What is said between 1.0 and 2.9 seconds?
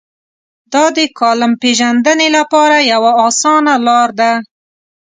کالم پېژندنې لپاره